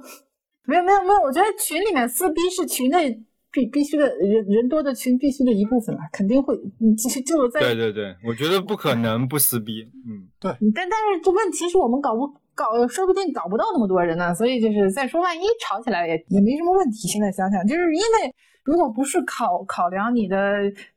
[0.65, 3.11] 没有没有没有，我觉得群里面撕逼是群内
[3.53, 6.53] 必必须的人人多的群必须的一部分了，肯定会。
[6.79, 9.83] 你就就在对对对，我觉得不可能不撕逼。
[10.05, 14.33] 嗯，对但但是这问题是我们搞不搞，说不定搞不到那么多人呢。
[14.33, 17.07] 所以就是再说，万一吵起来也也没什么问题。
[17.07, 20.37] 现在想想，就是因为如果不是考考量你的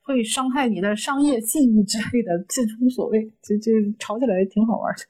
[0.01, 5.01] 会伤害你的商业信誉之类的，这无所谓，就就吵起来挺好玩的。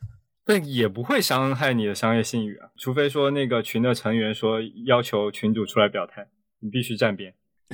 [0.45, 6.27] 但也不会伤害你的商业信誉啊，除非说那个群的成员说要求群主出来表态，
[6.66, 7.33] 你必须站边，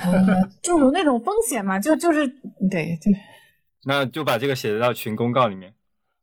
[0.61, 2.29] 就有那种风险嘛，就就是
[2.71, 3.11] 对对，
[3.87, 5.73] 那就把这个写到群公告里面，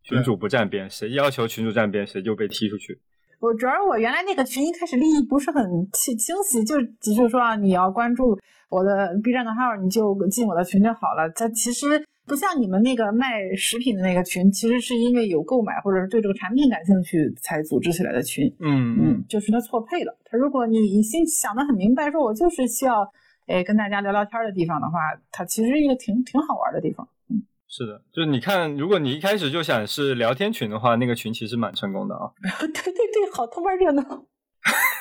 [0.03, 3.01] 群主不站边，谁要求群主站边，谁就被踢出去。
[3.39, 8.37] 我主要是我原来那个群一开始利益不是很清清晰，就只是说啊你要关注
[8.69, 11.27] 我的 B 站的号，你就进我的群就好了。
[11.35, 12.05] 它其实。
[12.29, 18.45] 不像你们那个卖食品的那个群，其实是因为有购买或者是对这个产品感兴趣才组织起来的群。
[18.59, 20.15] 嗯嗯，就是他错配了。
[20.23, 23.11] 他如果你心想的很明白，说我就是需要
[23.47, 24.99] 哎跟大家聊聊天的地方的话，
[25.31, 27.09] 它其实一个挺挺好玩的地方。
[27.29, 32.31] 嗯，是的，就是你看，如果你一开始就想是聊天群的话，那个群其实蛮成功的啊。
[32.61, 34.03] 对对对，好他妈热闹，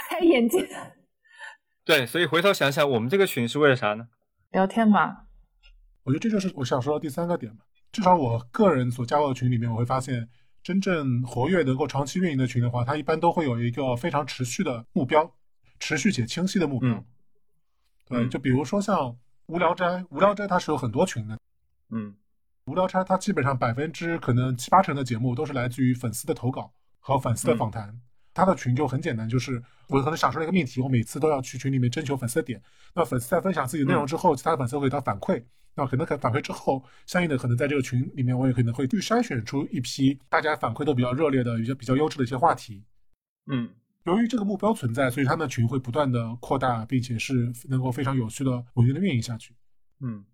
[0.09, 0.67] 开眼界。
[1.85, 4.09] 对，所以回头想想，我们这个群是为了啥呢？
[4.51, 5.28] 聊天吧。
[6.09, 7.63] 我觉得这就是我想说的第三个点吧。
[7.93, 10.27] 至少我个人所加入的群里面，我会发现，
[10.63, 15.31] 真正活跃、能够长期运营的群的话，它一般都会有一个非常持续的目标，
[15.79, 17.05] 持续且清晰的目标。
[18.07, 19.15] 对，就比如说像
[19.49, 21.39] 无聊斋，无聊斋它是有很多群的。
[21.91, 22.17] 嗯，
[22.65, 27.95] 无聊斋它基本上百分之可能七八成的节目都是来自于粉丝的投稿和粉丝的访谈。
[28.33, 32.63] 它的群就很简单，就是我可能想出了一个命题，我每次都要去群里面征求粉丝的点。
[32.95, 35.45] 那粉丝在分享自己内容之后，其他的粉丝会给他反馈。
[35.79, 42.83] 那可能可反馈之后，相应的可能在这个群里面，我也可能会去筛选出一批大家反馈都比较热烈的、一些比较优质的一些话题。
[43.47, 43.71] 嗯，
[44.03, 49.55] 由于这个目标存在，所以他们的群会不断的扩大，并且是能够非常有序的、稳定的运营下去。
[50.01, 50.25] 嗯，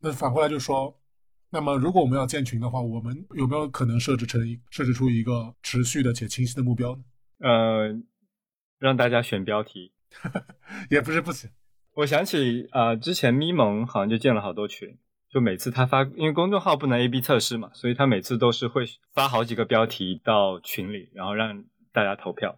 [0.00, 1.00] 那反过来就说，
[1.50, 7.02] 那么如果我们要建群的话，我们有没有可能设置成一设置出一个持续的且清晰的目标呢？
[7.38, 7.96] 呃，
[8.80, 9.92] 让大家选标题，
[10.90, 11.48] 也不是不行。
[11.98, 14.96] 我想起啊，之前咪蒙好像就建了好多群，
[15.28, 22.56] 就每次他发，因为公众号不能 A/B 测试嘛，所以他每次都是会发好几个标题到群里，然后让大家投票。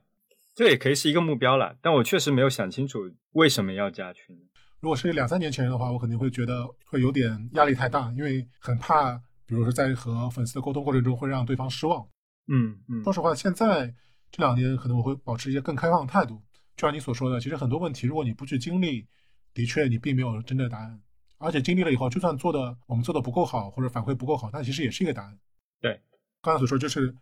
[0.55, 2.99] 这也可以是一个目标了，但我确实没有想清楚
[3.33, 4.37] 为什么要加群。
[4.81, 9.15] 如果是两三年前的话，我肯定会觉得会有点压力太大，因为很怕，
[9.47, 12.07] 比如说在和粉丝的沟通过程中会让对方失望。
[12.49, 13.03] 嗯嗯。
[13.03, 13.87] 说实话，现在
[14.31, 16.43] 这两年可能我会保持一些更开放的态度。
[16.77, 19.07] 就像你所说的，其实很多问题，如果你不去经历，
[19.55, 21.01] 的确，你并没有真正的答案，
[21.39, 25.39] 而且经历了以后，就算做的我们做的不够好，或者反馈不够好，那其实也是一个答案。
[25.81, 26.01] 对，
[26.43, 27.15] 刚才所说就是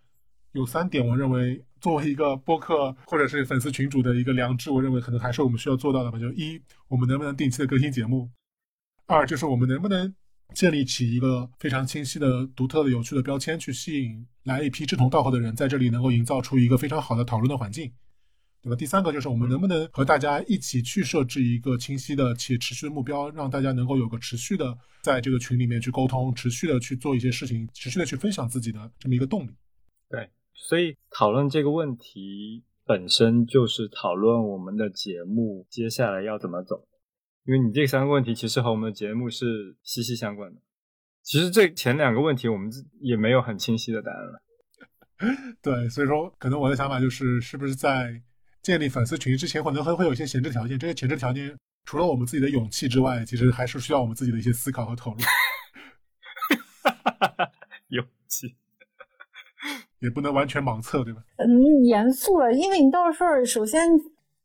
[0.53, 6.19] 有三点，我认为作为一个播客或者是粉丝群主的一个良知，我认为可能还是我们需要做到的吧。
[6.19, 8.29] 就一，我们能不能定期的更新节目；
[9.07, 10.15] 二，就是我们能不能
[10.55, 17.93] 建立起一个非常清晰的、独特的、有趣的标签，去吸引来一批志同道合的人，在这里能够营造出一个非常好的讨论的环境。
[18.63, 18.77] 对吧？
[18.77, 29.51] 第三个就是我们能不能和大家一起去设置一个清晰的且持续的目标，让大家能够有个持续的在这个群里面去沟通，持续的去做一些事情，持续的去分享自己的这么一个动力。
[30.11, 36.89] 对，所以讨论这个问题本身就是讨论我们的节目接下来要怎么走，
[37.45, 40.61] 因为你这三个问题其实和我们的节目是息息相关的。
[41.23, 44.43] 其实这前两个问题我们也没有很清晰的答案了。
[45.61, 48.23] 对，所以说可能我的想法就是，是不是在
[48.63, 50.79] 建立粉丝群之前，可能会会有一些前置条件。
[50.79, 55.17] 这些前置条件，除了我们自己的勇气之外，其实还是需要我们自己的一些思考和投入。
[57.89, 58.55] 勇气
[60.01, 61.23] 也不能完全盲测，对吧？
[61.39, 63.89] 嗯，严肃了，因为你到时候首先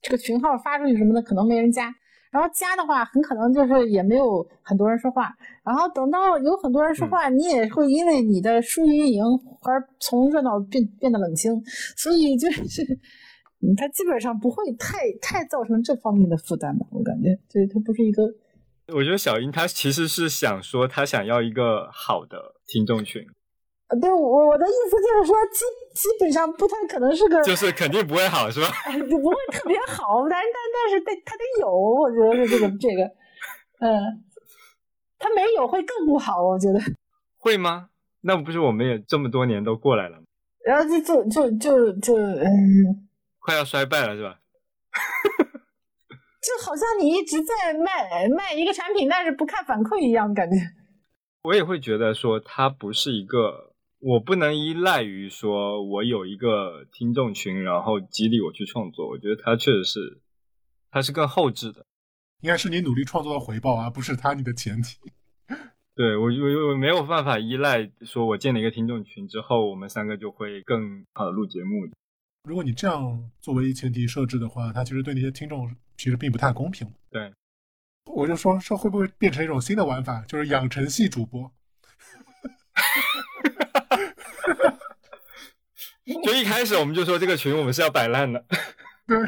[0.02, 1.94] 这个群号发出去什么的，可能没人加。
[2.32, 5.36] 然后加的话，很可能就是也没有很多人说话。
[5.64, 9.24] 然后等到有很多人说话，你也会因为你的疏于运营
[9.62, 11.62] 而从热闹变变得冷清。
[11.98, 13.00] 所以就是。
[13.64, 16.86] 嗯，它基本上不会太太造成这方面的负担吧？
[16.92, 18.24] 我感觉，对，它不是一个。
[18.94, 23.26] 我觉得小英她其实是想说，她想要一个好的听众群。
[23.88, 25.60] 呃对我我的意思就是说，基
[25.94, 28.68] 基本上不太可能是个，就是 肯定不会好，是吧？
[29.10, 33.04] 就不会特别好，但是但但是得他得有，我觉得是这个这个，
[33.80, 34.24] 嗯，
[35.20, 36.80] 他没有会更不好，我觉得。
[37.38, 37.90] 会吗？
[38.22, 40.24] 那不是我们也这么多年都过来了吗？
[40.66, 43.03] 然后就就就就就嗯，
[43.44, 44.40] 快要衰败了，是吧？
[46.42, 50.56] 就好像你一直在卖卖一个产品，但是不看反馈一样，感觉。
[51.44, 59.08] 我也会觉得说，它不是一个，我不能依赖于说我有一个听众群，然后激励我去创作。
[59.08, 60.22] 我觉得它确实是，
[60.90, 61.86] 它是更后置的。
[62.42, 64.98] 应该是你努力创作的回报，而不是它你的前提。
[65.96, 71.88] 对我，我我没有办法依赖说，我建了一个听众群之后，我们三个就会更好的录节目。
[72.44, 76.86] 如果你这样作为前提设置的话，它其实对那些听众其实并不太公平。
[77.10, 77.34] 对，
[78.06, 81.50] 我就说说会不会变成一种新的玩法，就是养成系主播。
[86.26, 88.46] 就一开始我们就说这个群我们是要摆烂的。
[89.08, 89.18] 对。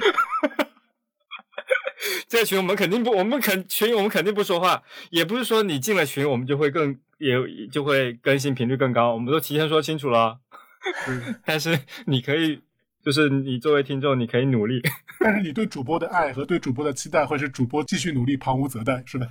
[2.28, 7.38] 这个群我们肯定不，我们肯群我们肯定不说话，也不是说你进了群我们就会更也
[7.72, 10.42] 就会更新频率更高，我们都提前说清楚了。
[11.46, 12.62] 但是你可以，
[13.06, 14.82] 就是你作为听众，你可以努力。
[15.22, 19.28] 但是你对主播的爱和对主播的期待，会是主播继续努力，旁无责待，是吧。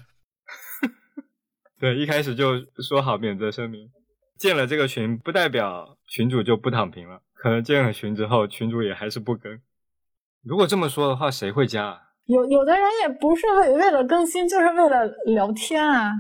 [1.81, 3.91] 对，一开始就说好免责声明，
[4.39, 9.61] 建了这个群不代表群主就不躺平了，可能建了群之后，群主也还是不更。
[10.45, 11.85] 如果这么说的话，谁会加？
[11.85, 16.11] 啊有有的人也不是为为了更新，就是为了聊天啊。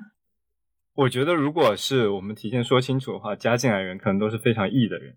[0.92, 5.16] 我觉得，如果是我们提前说清楚的话，加进来人可能都是非常 E 的人，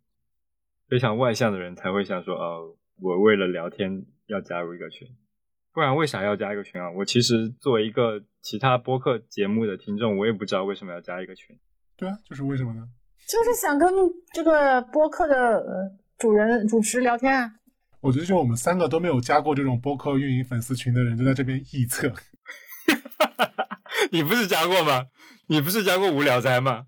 [0.89, 5.07] 非常外向的人才会想说，哦，我为了聊天要加入一个群，
[5.73, 6.89] 不然为啥要加一个群啊？
[6.91, 11.57] 我其实作为一个其他播客节目的听众，我也不知道为什么要加一个群。
[11.97, 12.87] 对啊，就是为什么呢？
[13.27, 13.93] 就是想跟
[14.33, 15.61] 这个播客的
[16.17, 17.51] 主人主持聊天啊。
[17.99, 22.13] 我觉得就我们三个都没有加过这种播客运营粉丝群的人，就在这边臆测。
[24.11, 25.07] 你不是加过吗？
[25.47, 26.85] 你不是加过无聊斋吗？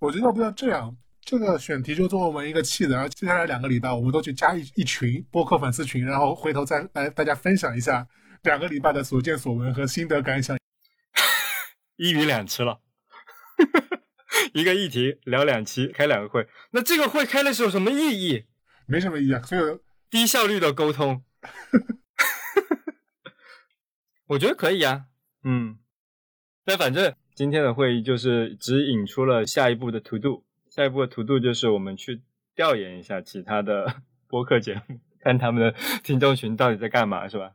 [0.00, 0.94] 我觉得要不要这样，
[1.28, 8.08] 这个选题就做我们一个气子，然后接下来两个礼拜我们都去加一一群播客粉丝群，然后回头再来大家分享一下
[8.44, 10.56] 两个礼拜的所见所闻和心得感想。
[11.96, 12.80] 一鱼两吃了，
[14.54, 18.46] 一个议题聊两期，开两个会，那这个会开的是有什么意义？
[18.86, 19.78] 没什么意义啊，所以。
[20.10, 21.22] 低效率的沟通，
[24.28, 25.04] 我觉得可以啊，
[25.44, 25.78] 嗯，
[26.64, 30.46] 但反正今天的会议就是只引出了下一步的 to do，
[30.78, 32.22] 下一步的 to do 就是我们去
[32.54, 33.92] 调研一下其他的
[34.28, 37.50] 播客节目，看他们的 听众群到底在干嘛，是吧？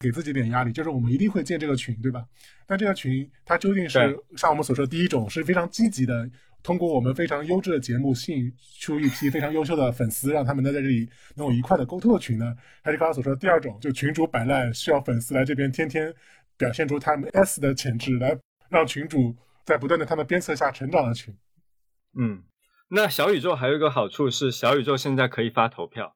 [0.00, 2.24] 给自己点压力，就是我们一定会建这个群，对吧？
[2.66, 3.98] 但这个群它究竟是
[4.34, 6.26] 像我们所说第一种是非常积极的。
[6.62, 11.06] 通过我们非常优质的节目，吸引出一批非常优秀的粉丝，让他们在这里
[11.36, 12.56] 能有愉快的沟通的群呢？
[12.82, 16.12] 还是刚刚所说的第二种，就群主摆烂，需要粉丝来这边天天
[16.56, 18.34] 表现出他们 S 的潜质，来
[18.70, 21.36] 让群主在不断的他们鞭策下成长的群？
[22.16, 22.42] 嗯，
[22.90, 26.14] 那小宇宙还有一个好处是，小宇宙现在可以发投票，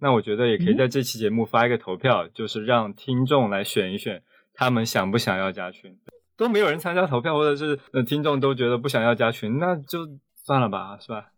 [0.00, 4.22] 那我觉得也可以在这期节目发一个投票，就是让听众来选一选，
[4.54, 5.98] 他们想不想要加群。
[6.36, 11.32] 都没有人参加投票，或者是呃听众都觉得不想要加群，那就算了吧，是吧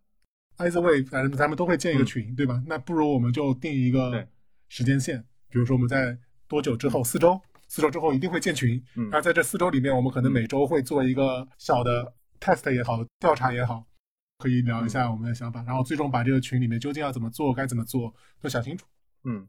[0.57, 2.61] ？Either way，反正咱们都会建一个群，对吧？
[2.67, 4.27] 那不如我们就定一个
[4.67, 6.17] 时间线，比如说我们在
[6.49, 8.75] 多久之后，四周，四周之后一定会建群。
[8.97, 13.85] 嗯，那在这四周里面，我们可能每周会做一个小的 test 也好，调查也好，
[14.39, 18.87] 可以聊一下我们的想法，然后最终把这个群里面究竟要怎么做，该怎么做都想清楚。
[19.25, 19.47] 嗯。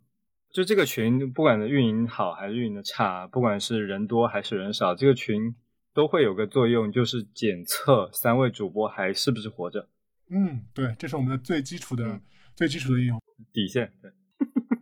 [0.53, 5.55] 就这个群，不管的运营好还是运营的差，不管是人多还是人少，这个群
[5.95, 9.89] 都会有个作用，就是检测三位主播还是不是活着。
[10.29, 12.21] 嗯，对，这是我们的最基础的、
[12.57, 13.23] 最基础的应用
[13.53, 13.93] 底线。
[14.03, 14.11] 对，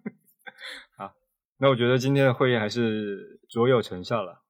[0.97, 1.13] 好，
[1.59, 4.43] 那我觉得今天的会议还是卓有成效了。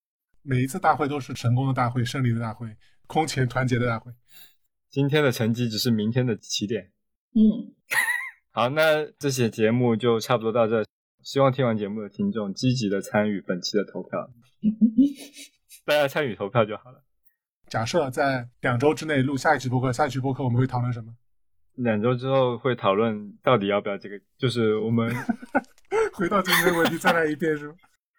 [0.42, 2.76] 每一次大会都是成功的大会、胜利的大会、
[3.08, 4.12] 空前团结的大会。
[4.90, 6.90] 今天的成绩只是明天的起点。
[7.35, 7.74] 嗯，
[8.53, 10.85] 好，那这期节目就差不多到这。
[11.20, 14.31] 希望听完节目的听众积极的参与本期的投票，
[15.84, 17.03] 大家参与投票就好了。
[17.68, 21.12] 假设在两周之内录下一期播客，下一期播客我们会讨论什么？
[21.74, 25.14] 两周之后会讨论到底要不要这个，就是我们
[26.14, 27.74] 回到今天的问题再来一遍是吗？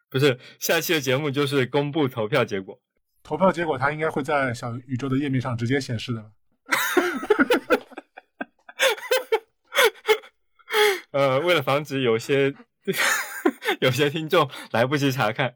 [0.09, 2.80] 不是，下期的节目就是公布投票结果。
[3.24, 6.32] 投票结果它应该会在小宇宙的页面上直接显示的。
[11.11, 12.55] 呃，为了防止有些。
[13.82, 15.55] 有些听众来不及查看，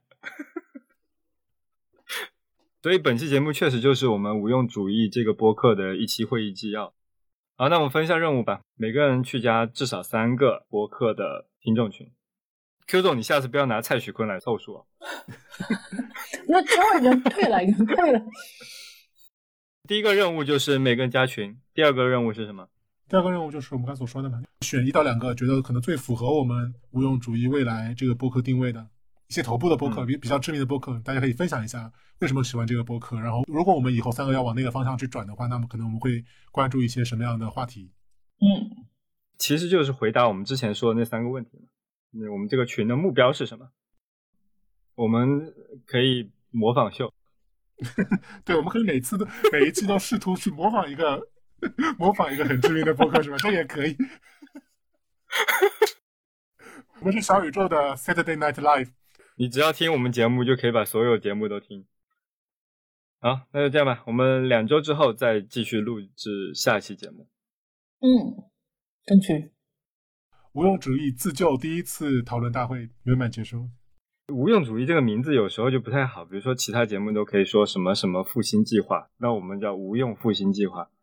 [2.81, 6.93] 所以本期节目确实就是我们无用主义这个播客的一期会议纪要。
[7.57, 12.11] 好，那我们分一下任务吧，每个人去加至少三个播客的听众群。
[12.87, 14.85] Q 总，你下次不要拿蔡徐坤来凑数啊。
[16.47, 18.19] 那周已经退了，已经退了。
[19.85, 22.69] 第一个任务就是每个人加群，第二个任务是什么？
[23.09, 28.87] 第二个任务就是我们刚才所说的嘛，选一到两个觉得可能最符合我们无用主义未来这个播客定位的
[29.27, 33.19] 一些头部的播客，比比较知名的播客，大家可以分享一下为什么喜欢这个播客。
[33.19, 36.23] 然后，如果我们以后三个要往那个方向去转的话，那么可能我们会
[36.53, 37.91] 关注一些什么样的话题？
[38.39, 38.87] 嗯，
[39.37, 41.65] 其实就是回答我们之前说的那三个问题嘛。
[42.11, 43.67] 那我们这个群的目标是什么？
[44.95, 45.53] 我们
[45.85, 47.13] 可以模仿秀，
[48.45, 51.21] 对，我们可以每次都每一期都试图去模仿一个
[51.97, 53.37] 模仿一个很知名的播客，是吧？
[53.37, 53.95] 这也可以。
[56.99, 58.91] 我们是小宇宙的 Saturday Night Live。
[59.35, 61.85] 你只要听我们节目，就可以把所有节目都听。
[63.19, 67.27] 好，那就这样吧，我们两周之后再继续录制下一期节目。
[67.99, 68.07] 嗯，
[69.05, 69.51] 争取。
[70.53, 73.69] 无用主义自救第一次讨论大会圆满结束。
[74.31, 80.89] 无用主义这个名字有时候就不太好，比如说其他节目都可以说什么什么复兴计划，那我们叫无用复兴计划。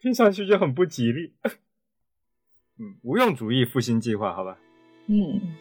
[0.00, 1.32] 听上去就很不吉利。
[2.78, 4.58] 嗯，无用主义复兴计划，好吧。
[5.06, 5.56] 嗯，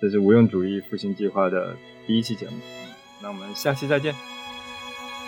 [0.00, 2.56] 这是无用主义复兴计划的第一期节目。
[2.56, 2.88] 嗯，
[3.22, 4.12] 那我们下期再见，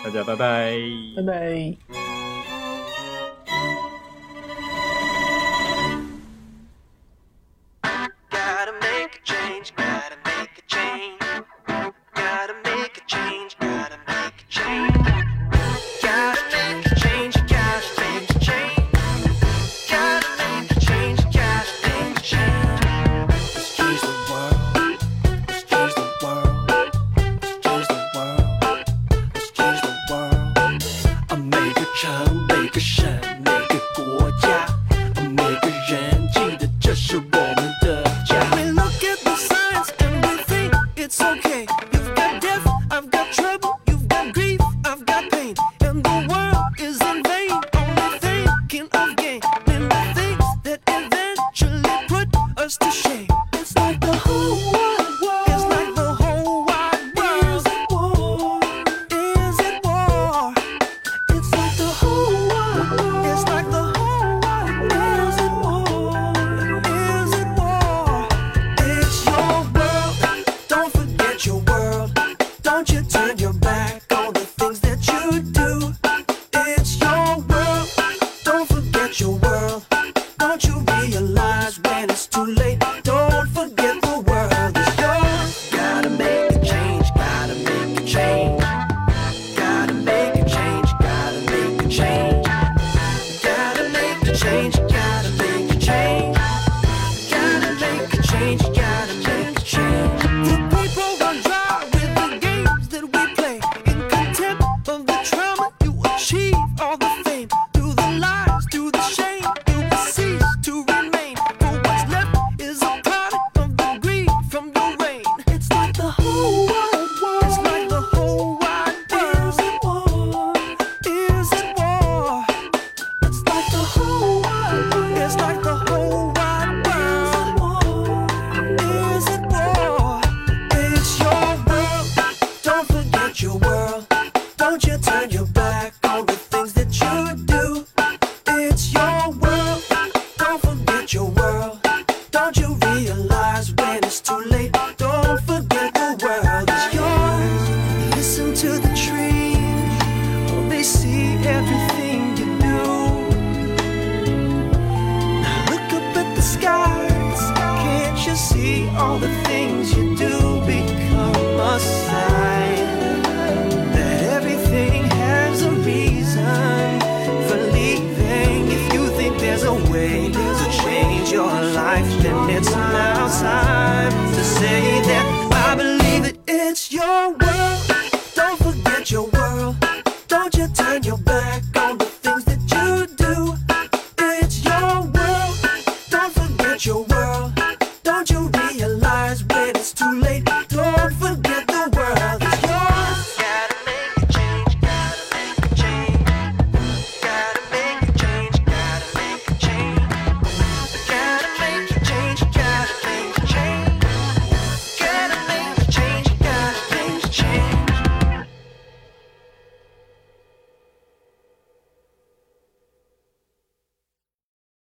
[0.03, 0.77] 大家拜拜，
[1.15, 2.00] 拜拜。